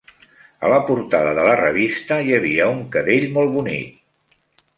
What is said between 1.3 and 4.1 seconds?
de la revista hi havia un cadell molt bonic.